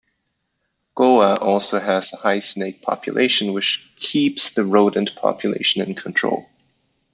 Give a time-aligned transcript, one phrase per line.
[0.95, 6.49] Goa also has a high snake population, which keeps the rodent population in control.